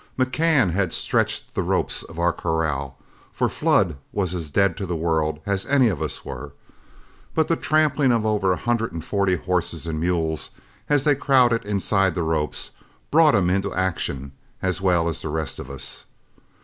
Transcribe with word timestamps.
McCann 0.17 0.71
had 0.71 0.93
stretched 0.93 1.53
the 1.53 1.61
ropes 1.61 2.01
of 2.01 2.17
our 2.17 2.33
corral, 2.33 2.95
for 3.31 3.47
Flood 3.47 3.97
was 4.11 4.33
as 4.33 4.49
dead 4.49 4.75
to 4.77 4.87
the 4.87 4.95
world 4.95 5.39
as 5.45 5.63
any 5.67 5.89
of 5.89 6.01
us 6.01 6.25
were, 6.25 6.53
but 7.35 7.47
the 7.47 7.55
tramping 7.55 8.11
of 8.11 8.25
over 8.25 8.51
a 8.51 8.55
hundred 8.57 8.93
and 8.93 9.05
forty 9.05 9.35
horses 9.35 9.85
and 9.85 9.99
mules, 9.99 10.49
as 10.89 11.03
they 11.03 11.13
crowded 11.13 11.63
inside 11.67 12.15
the 12.15 12.23
ropes, 12.23 12.71
brought 13.11 13.35
him 13.35 13.51
into 13.51 13.75
action 13.75 14.31
as 14.59 14.81
well 14.81 15.07
as 15.07 15.21
the 15.21 15.29
rest 15.29 15.59
of 15.59 15.69
us. 15.69 16.05